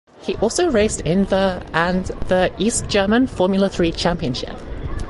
[0.23, 4.57] He also raced in the and the East German Formula Three Championship.